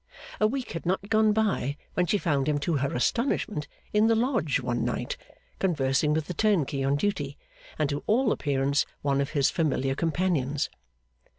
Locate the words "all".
8.07-8.31